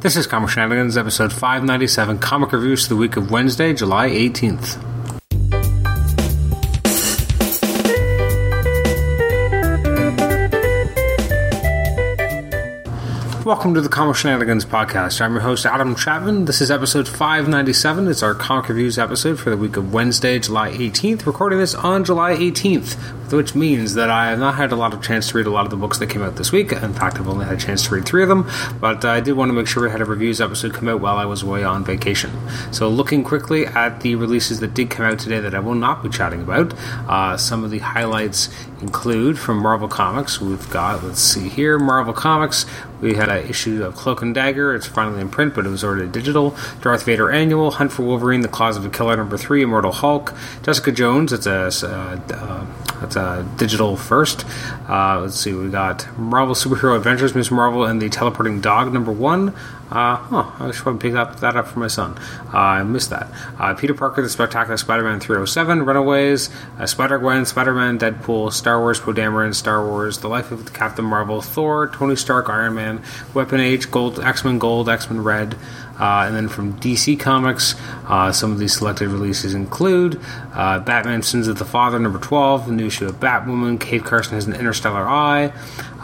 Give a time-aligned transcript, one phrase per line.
[0.00, 4.87] This is Comic Shenanigans, episode 597, comic reviews for the week of Wednesday, July 18th.
[13.48, 15.22] Welcome to the Comic Shenanigans podcast.
[15.22, 16.44] I'm your host, Adam Chapman.
[16.44, 18.06] This is episode 597.
[18.06, 21.24] It's our comic reviews episode for the week of Wednesday, July 18th.
[21.24, 25.02] Recording this on July 18th, which means that I have not had a lot of
[25.02, 26.72] chance to read a lot of the books that came out this week.
[26.72, 28.46] In fact, I've only had a chance to read three of them,
[28.82, 31.16] but I did want to make sure we had a reviews episode come out while
[31.16, 32.30] I was away on vacation.
[32.70, 36.02] So, looking quickly at the releases that did come out today that I will not
[36.02, 36.74] be chatting about,
[37.08, 38.50] uh, some of the highlights
[38.82, 40.38] include from Marvel Comics.
[40.38, 42.66] We've got, let's see here, Marvel Comics.
[43.00, 44.74] We had an issue of Cloak and Dagger.
[44.74, 46.56] It's finally in print, but it was already digital.
[46.80, 50.34] Darth Vader Annual, Hunt for Wolverine, The Claws of a Killer, number three, Immortal Hulk,
[50.62, 51.32] Jessica Jones.
[51.32, 51.70] It's a,
[52.30, 52.66] uh,
[53.08, 54.44] it's a digital first.
[54.86, 59.10] Uh, let's see, we got Marvel Superhero Adventures, Miss Marvel, and the Teleporting Dog, number
[59.10, 59.54] one.
[59.90, 62.18] Uh, huh, I should probably pick up that up for my son.
[62.52, 63.28] Uh, I missed that.
[63.58, 69.14] Uh, Peter Parker, The Spectacular Spider-Man 307, Runaways, uh, Spider-Gwen, Spider-Man, Deadpool, Star Wars, Poe
[69.14, 73.90] Dameron, Star Wars, The Life of Captain Marvel, Thor, Tony Stark, Iron Man, Weapon H,
[73.90, 75.56] Gold, X-Men Gold, X-Men Red,
[75.98, 77.74] uh, and then from DC Comics,
[78.06, 80.20] uh, some of these selected releases include
[80.54, 84.34] uh, Batman Sins of the Father, number 12, the new issue of Batwoman, Kate Carson
[84.34, 85.52] has an interstellar eye,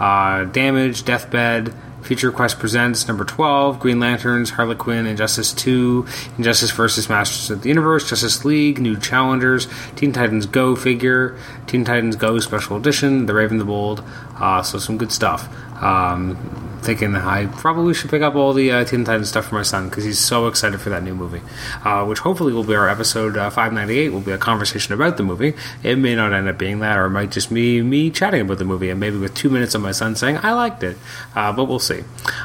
[0.00, 1.72] uh, Damage, Deathbed,
[2.04, 6.06] Future Quest Presents number 12, Green Lanterns, Harley Quinn, Injustice 2,
[6.36, 7.08] Injustice vs.
[7.08, 12.38] Masters of the Universe, Justice League, New Challengers, Teen Titans Go figure, Teen Titans Go
[12.40, 14.04] Special Edition, The Raven the Bold,
[14.36, 15.48] uh, so some good stuff.
[15.82, 16.36] Um,
[16.84, 19.88] thinking I probably should pick up all the uh, Teen Titans stuff for my son
[19.88, 21.40] because he's so excited for that new movie,
[21.84, 24.10] uh, which hopefully will be our episode uh, 598.
[24.10, 25.54] Will be a conversation about the movie.
[25.82, 28.58] It may not end up being that, or it might just be me chatting about
[28.58, 30.96] the movie, and maybe with two minutes of my son saying I liked it.
[31.34, 32.04] Uh, but we'll see.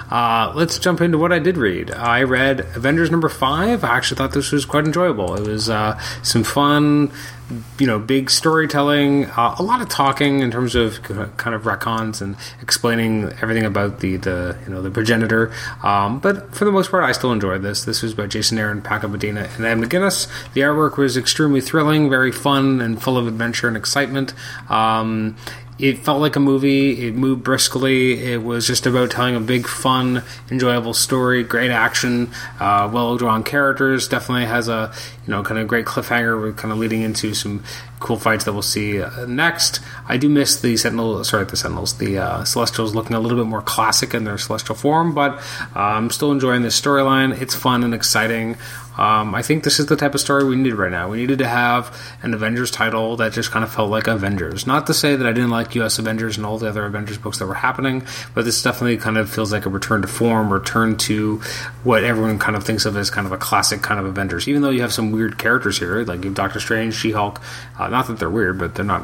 [0.09, 1.91] Uh, let's jump into what I did read.
[1.91, 3.83] I read Avengers number five.
[3.83, 5.35] I actually thought this was quite enjoyable.
[5.35, 7.11] It was uh, some fun
[7.79, 12.21] you know, big storytelling, uh, a lot of talking in terms of kind of retcons
[12.21, 15.51] and explaining everything about the, the you know the progenitor.
[15.83, 17.85] Um, but for the most part, I still enjoyed this.
[17.85, 20.27] This was by Jason Aaron, Paco Medina, and Ed McGuinness.
[20.53, 24.33] The artwork was extremely thrilling, very fun, and full of adventure and excitement.
[24.69, 25.35] Um,
[25.79, 27.07] it felt like a movie.
[27.07, 28.31] It moved briskly.
[28.31, 31.43] It was just about telling a big, fun, enjoyable story.
[31.43, 34.07] Great action, uh, well drawn characters.
[34.07, 34.93] Definitely has a
[35.25, 37.63] you know kind of great cliffhanger with kind of leading into some
[37.99, 39.79] cool fights that we'll see uh, next.
[40.07, 43.47] I do miss the Sentinel, sorry, the Sentinels, the uh, Celestials looking a little bit
[43.47, 45.33] more classic in their celestial form, but
[45.75, 47.39] uh, I'm still enjoying this storyline.
[47.41, 48.57] It's fun and exciting.
[48.99, 51.09] Um, I think this is the type of story we needed right now.
[51.09, 54.67] We needed to have an Avengers title that just kind of felt like Avengers.
[54.67, 57.39] Not to say that I didn't like US Avengers and all the other Avengers books
[57.39, 58.03] that were happening,
[58.35, 61.37] but this definitely kind of feels like a return to form, return to
[61.85, 64.49] what everyone kind of thinks of as kind of a classic kind of Avengers.
[64.49, 67.39] Even though you have some weird characters here, like you have Doctor Strange, She Hulk.
[67.79, 69.03] Uh, not that they're weird, but they're not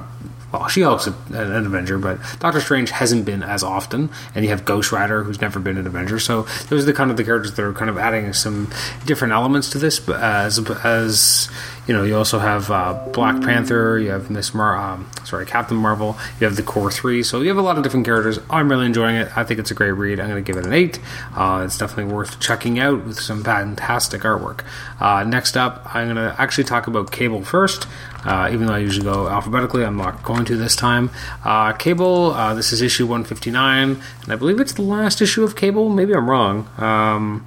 [0.51, 4.63] well, She Hulk's an Avenger, but Doctor Strange hasn't been as often, and you have
[4.63, 6.19] Ghost Rider, who's never been an Avenger.
[6.19, 8.71] So those are the kind of the characters that are kind of adding some
[9.05, 9.99] different elements to this.
[9.99, 11.49] But as as
[11.87, 15.77] you know, you also have uh, Black Panther, you have Miss Mar, um, sorry, Captain
[15.77, 18.39] Marvel, you have the Core Three, so you have a lot of different characters.
[18.49, 19.35] I'm really enjoying it.
[19.37, 20.19] I think it's a great read.
[20.19, 20.99] I'm going to give it an eight.
[21.35, 24.65] Uh, it's definitely worth checking out with some fantastic artwork.
[24.99, 27.87] Uh, next up, I'm going to actually talk about Cable first.
[28.23, 31.11] Uh, even though I usually go alphabetically, I'm not going to this time.
[31.43, 35.55] Uh, Cable, uh, this is issue 159, and I believe it's the last issue of
[35.55, 35.89] Cable.
[35.89, 36.67] Maybe I'm wrong.
[36.77, 37.45] Um,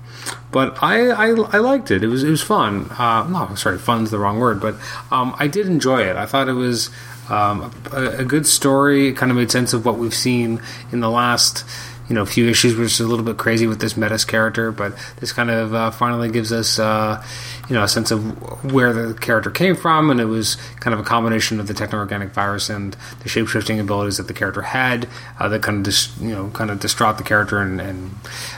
[0.58, 2.02] but I, I, I, liked it.
[2.02, 2.90] It was it was fun.
[2.90, 4.74] Uh, no, sorry, fun's the wrong word, but
[5.12, 6.16] um, I did enjoy it.
[6.16, 6.90] I thought it was
[7.30, 9.06] um, a, a, good story.
[9.06, 10.60] It kind of made sense of what we've seen
[10.90, 11.64] in the last
[12.08, 14.72] you know few issues, which is a little bit crazy with this Metis character.
[14.72, 17.24] But this kind of uh, finally gives us uh,
[17.68, 20.98] you know a sense of where the character came from, and it was kind of
[20.98, 24.62] a combination of the techno organic virus and the shape shifting abilities that the character
[24.62, 25.08] had
[25.38, 28.10] uh, that kind of dis- you know kind of distraught the character and, and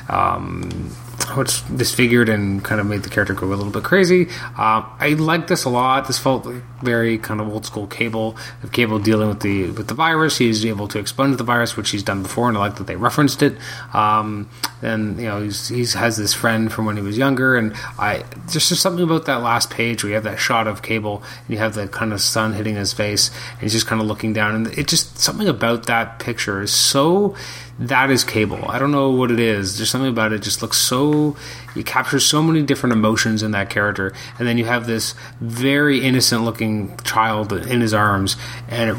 [0.08, 0.90] um,
[1.34, 4.28] what's disfigured and kind of made the character go a little bit crazy.
[4.56, 6.06] Uh, I like this a lot.
[6.06, 9.88] This felt like very kind of old school Cable of Cable dealing with the with
[9.88, 10.38] the virus.
[10.38, 12.96] He's able to expunge the virus, which he's done before, and I like that they
[12.96, 13.56] referenced it.
[13.92, 14.48] Um,
[14.82, 18.24] and you know, he's, he's has this friend from when he was younger, and I
[18.50, 21.50] just there's something about that last page where you have that shot of Cable and
[21.50, 24.32] you have the kind of sun hitting his face, and he's just kind of looking
[24.32, 27.36] down, and it just something about that picture is so
[27.80, 28.68] that is Cable.
[28.68, 29.78] I don't know what it is.
[29.78, 31.34] There's something about it just looks so.
[31.74, 36.02] You capture so many different emotions in that character, and then you have this very
[36.02, 38.36] innocent looking child in his arms,
[38.68, 38.96] and it,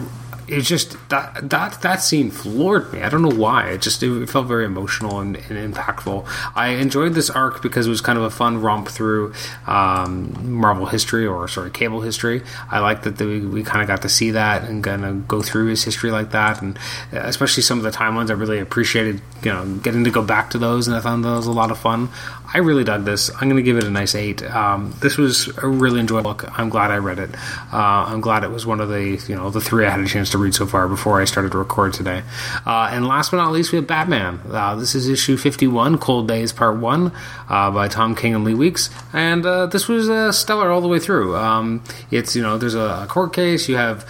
[0.51, 3.01] it just that that that scene floored me.
[3.01, 3.69] I don't know why.
[3.69, 6.27] It just it felt very emotional and, and impactful.
[6.55, 9.33] I enjoyed this arc because it was kind of a fun romp through
[9.65, 12.43] um, Marvel history or sorry Cable history.
[12.69, 15.27] I like that the, we, we kind of got to see that and kind of
[15.27, 16.77] go through his history like that, and
[17.13, 18.29] especially some of the timelines.
[18.29, 21.47] I really appreciated you know getting to go back to those, and I found those
[21.47, 22.09] a lot of fun.
[22.53, 23.29] I really dug this.
[23.29, 24.43] I'm going to give it a nice eight.
[24.43, 26.59] Um, this was a really enjoyable book.
[26.59, 27.33] I'm glad I read it.
[27.71, 30.07] Uh, I'm glad it was one of the you know the three I had a
[30.07, 32.23] chance to read so far before I started to record today.
[32.65, 34.39] Uh, and last but not least, we have Batman.
[34.49, 37.11] Uh, this is issue 51, Cold Days Part One,
[37.49, 40.87] uh, by Tom King and Lee Weeks, and uh, this was uh, stellar all the
[40.87, 41.35] way through.
[41.35, 43.67] Um, it's you know there's a, court case.
[43.67, 44.05] You have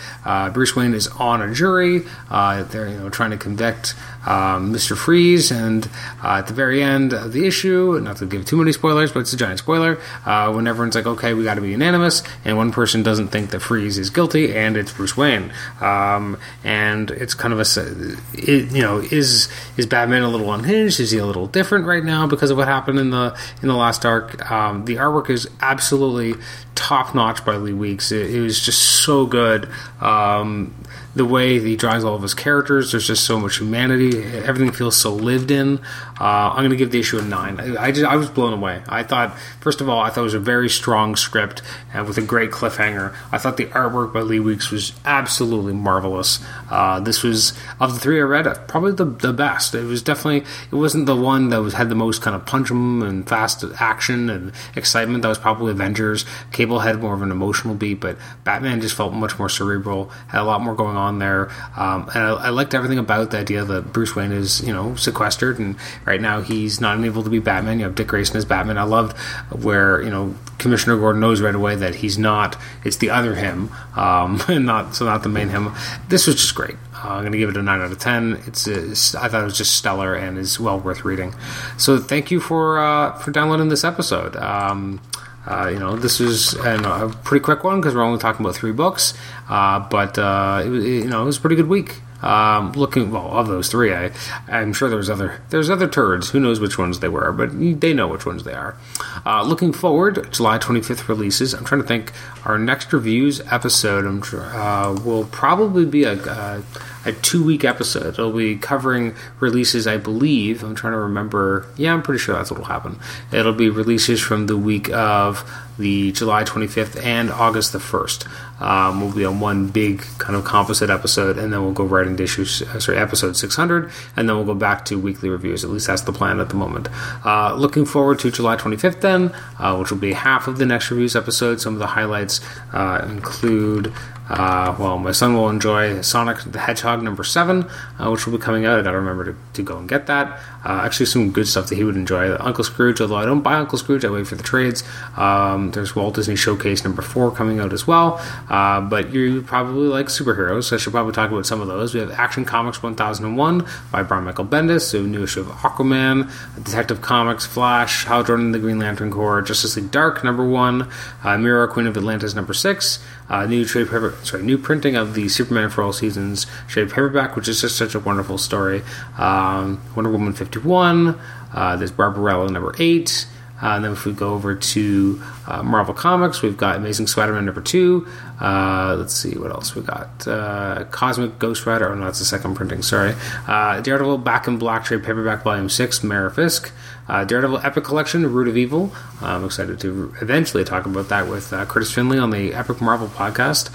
[0.54, 2.00] Bruce Wayne is on a jury.
[2.30, 3.96] they're you know trying to convict
[4.26, 4.96] um, Mr.
[4.98, 5.90] Freeze, and
[6.24, 9.34] at the very end of the issue, not to give too many spoilers, but it's
[9.34, 10.00] a giant spoiler.
[10.26, 13.52] Uh, when everyone's like, okay, we got to be unanimous, and one person doesn't think
[13.52, 15.52] that Freeze is guilty, and it's Bruce Wayne.
[15.80, 21.00] Um, and it's kind of a, it, you know, is is Batman a little unhinged?
[21.00, 23.76] Is he a little different right now because of what happened in the in the
[23.76, 24.50] last arc?
[24.52, 26.36] Um, the artwork is absolutely
[26.76, 28.12] top notch by Lee Weeks.
[28.12, 29.70] It, it, was just so good.
[30.00, 30.74] Um,
[31.16, 32.92] the way he draws all of his characters.
[32.92, 34.24] There's just so much humanity.
[34.24, 35.80] Everything feels so lived in.
[36.20, 37.60] Uh, I'm going to give the issue a nine.
[37.60, 38.82] I, I, just I was blown away.
[38.88, 41.62] I thought, first of all, I thought it was a very strong script
[41.94, 43.16] and with a great cliffhanger.
[43.32, 46.40] I thought the artwork by Lee Weeks was absolutely marvelous.
[46.70, 49.76] Uh, this was of the three I read, probably the the best.
[49.76, 52.70] It was definitely it wasn't the one that was had the most kind of punch
[52.72, 55.24] and fast action and excitement.
[55.24, 56.26] That was probably Avengers.
[56.52, 60.10] Cable had more of an emotional beat, but Batman just felt much more cerebral.
[60.28, 61.50] Had a lot more going on on there.
[61.76, 64.96] Um, and I, I, liked everything about the idea that Bruce Wayne is, you know,
[64.96, 65.76] sequestered, and
[66.06, 67.80] right now he's not able to be Batman.
[67.80, 68.78] You have Dick Grayson as Batman.
[68.78, 69.18] I loved
[69.52, 72.56] where you know Commissioner Gordon knows right away that he's not.
[72.84, 75.74] It's the other him, um, and not so not the main him.
[76.08, 76.76] This was just great.
[76.94, 78.42] Uh, I'm going to give it a nine out of ten.
[78.46, 81.34] It's, it's, I thought it was just stellar and is well worth reading.
[81.78, 84.36] So thank you for uh, for downloading this episode.
[84.36, 85.02] Um,
[85.46, 88.72] uh, you know, this is a pretty quick one because we're only talking about three
[88.72, 89.14] books,
[89.50, 92.02] uh, but uh, it, you know, it was a pretty good week.
[92.22, 94.12] Um, looking well of those three, I,
[94.48, 96.30] I'm sure there's other there's other turds.
[96.30, 97.50] Who knows which ones they were, but
[97.82, 98.78] they know which ones they are.
[99.26, 101.56] Uh, looking forward, July 25th releases.
[101.56, 102.14] I'm trying to think.
[102.46, 106.64] Our next reviews episode uh, will probably be a, a,
[107.06, 108.14] a two week episode.
[108.14, 110.64] It'll be covering releases, I believe.
[110.64, 111.66] I'm trying to remember.
[111.78, 113.00] Yeah, I'm pretty sure that's what will happen.
[113.32, 118.62] It'll be releases from the week of the July 25th and August the 1st.
[118.62, 122.06] Um, we'll be on one big kind of composite episode, and then we'll go right
[122.06, 125.64] into issue, uh, sorry, episode 600, and then we'll go back to weekly reviews.
[125.64, 126.88] At least that's the plan at the moment.
[127.26, 130.92] Uh, looking forward to July 25th then, uh, which will be half of the next
[130.92, 131.60] reviews episode.
[131.60, 132.40] Some of the highlights
[132.72, 133.92] uh, include
[134.32, 137.70] uh, well, my son will enjoy Sonic the Hedgehog number seven,
[138.00, 138.80] uh, which will be coming out.
[138.80, 140.40] I gotta remember to, to go and get that.
[140.64, 142.36] Uh, actually, some good stuff that he would enjoy.
[142.38, 144.84] Uncle Scrooge, although I don't buy Uncle Scrooge, I wait for the trades.
[145.18, 148.22] Um, there's Walt Disney Showcase number four coming out as well.
[148.50, 151.94] Uh, but you probably like superheroes, so I should probably talk about some of those.
[151.94, 156.32] We have Action Comics 1001 by Brian Michael Bendis, so new issue of Aquaman,
[156.64, 160.90] Detective Comics, Flash, Hal Jordan, the Green Lantern Corps, Justice League Dark number one,
[161.24, 163.00] uh, Mera, Queen of Atlantis number six.
[163.30, 167.36] Uh, new trade paper, sorry, new printing of the Superman for All Seasons trade paperback,
[167.36, 168.82] which is just such a wonderful story.
[169.18, 171.20] Um, Wonder Woman 51.
[171.54, 173.28] Uh, there's Barbarella number eight.
[173.62, 177.46] Uh, and then if we go over to uh, Marvel Comics, we've got Amazing Spider-Man
[177.46, 178.08] number two.
[178.40, 180.28] Uh, let's see what else we got.
[180.28, 181.88] Uh, Cosmic Ghost Rider.
[181.90, 182.82] Oh no, that's the second printing.
[182.82, 183.14] Sorry.
[183.48, 186.04] Uh, Daredevil Back in Black trade paperback volume six.
[186.04, 186.72] Mayor Fisk.
[187.08, 188.92] Uh, Daredevil Epic Collection, Root of Evil.
[189.22, 193.70] I'm excited to eventually talk about that with Curtis Finley on the Epic Marvel podcast.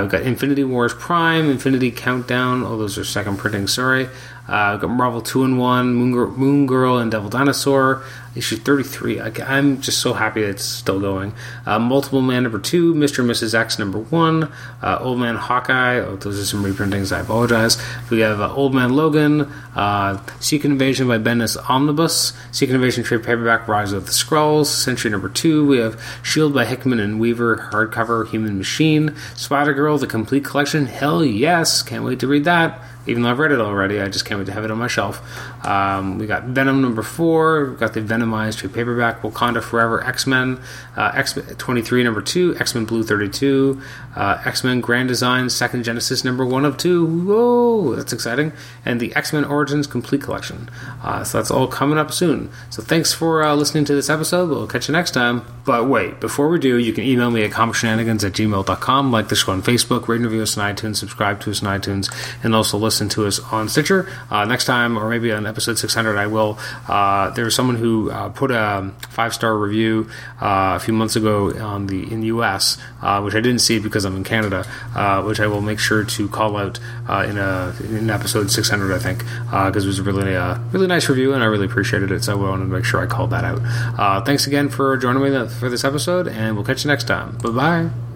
[0.00, 2.62] we've got Infinity Wars Prime, Infinity Countdown.
[2.64, 3.66] Oh, those are second printing.
[3.66, 4.04] Sorry.
[4.04, 8.02] We've got Marvel 2 in 1, Moon, Moon Girl and Devil Dinosaur,
[8.34, 9.20] issue 33.
[9.20, 11.34] I, am just so happy it's still going.
[11.66, 13.20] Uh, Multiple Man number 2, Mr.
[13.20, 13.54] and Mrs.
[13.54, 15.98] X number 1, uh, Old Man Hawkeye.
[15.98, 17.82] Oh, those are some reprintings, I apologize.
[18.10, 19.42] We have uh, Old Man Logan,
[19.74, 25.10] uh, Secret Invasion by Bendis Omnibus, Secret Invasion trade paperback Rise of the Skrulls, Sentry
[25.10, 25.66] number 2.
[25.66, 30.86] We have Shield by Hickman and Weaver, hardcover Human Machine, Spider Girl, the complete collection.
[30.86, 34.00] Hell yes, can't wait to read that even though I've read it already.
[34.00, 35.22] I just can't wait to have it on my shelf.
[35.64, 37.64] Um, we got Venom number four.
[37.64, 40.60] We've got the Venomized trade paperback, Wakanda Forever, X Men,
[40.96, 43.80] uh, X 23 number two, X Men Blue 32,
[44.16, 47.06] uh, X Men Grand Design, Second Genesis number one of two.
[47.06, 48.52] Whoa, that's exciting.
[48.84, 50.68] And the X Men Origins Complete Collection.
[51.02, 52.50] Uh, so that's all coming up soon.
[52.70, 54.48] So thanks for uh, listening to this episode.
[54.50, 55.44] We'll catch you next time.
[55.64, 59.36] But wait, before we do, you can email me at comicshenanigans at gmail.com, like the
[59.36, 62.10] show on Facebook, rate and review us on iTunes, subscribe to us on iTunes,
[62.42, 64.08] and also listen to us on Stitcher.
[64.30, 66.58] Uh, next time, or maybe on episode 600, I will.
[66.88, 70.08] Uh, there was someone who uh, put a five star review
[70.40, 73.78] uh, a few months ago on the in the US, uh, which I didn't see
[73.78, 76.78] because I'm in Canada, uh, which I will make sure to call out
[77.26, 80.34] in a in episode 600, I think, because it was a really
[80.72, 82.24] really nice review and I really appreciated it.
[82.24, 84.24] So I wanted to make sure I called that out.
[84.26, 87.36] thanks again for joining me for this episode, and we'll catch you next time.
[87.38, 88.07] Bye bye.